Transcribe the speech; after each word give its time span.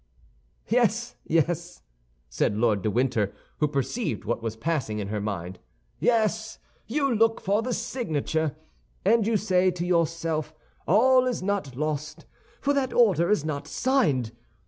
"Yes, 0.67 1.15
yes," 1.27 1.83
said 2.27 2.57
Lord 2.57 2.81
de 2.81 2.89
Winter, 2.89 3.31
who 3.59 3.67
perceived 3.67 4.25
what 4.25 4.41
was 4.41 4.55
passing 4.55 4.97
in 4.97 5.09
her 5.09 5.21
mind; 5.21 5.59
"yes, 5.99 6.57
you 6.87 7.13
look 7.13 7.39
for 7.39 7.61
the 7.61 7.71
signature, 7.71 8.55
and 9.05 9.27
you 9.27 9.37
say 9.37 9.69
to 9.69 9.85
yourself: 9.85 10.55
'All 10.87 11.27
is 11.27 11.43
not 11.43 11.75
lost, 11.75 12.25
for 12.61 12.73
that 12.73 12.91
order 12.93 13.29
is 13.29 13.45
not 13.45 13.67
signed. 13.67 14.31